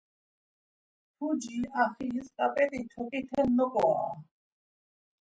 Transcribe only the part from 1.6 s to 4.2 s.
axiris ǩap̌et̆i toǩite noǩorare.